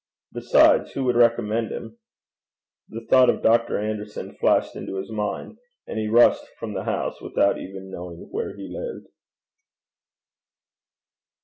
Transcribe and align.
Besides, 0.33 0.93
who 0.93 1.03
would 1.03 1.15
recommend 1.15 1.69
him? 1.69 1.99
The 2.89 3.05
thought 3.05 3.29
of 3.29 3.43
Dr. 3.43 3.77
Anderson 3.77 4.35
flashed 4.37 4.75
into 4.75 4.95
his 4.95 5.11
mind, 5.11 5.59
and 5.85 5.99
he 5.99 6.07
rushed 6.07 6.43
from 6.57 6.73
the 6.73 6.85
house 6.85 7.21
without 7.21 7.59
even 7.59 7.91
knowing 7.91 8.21
where 8.31 8.55
he 8.57 8.67
lived. 8.67 9.05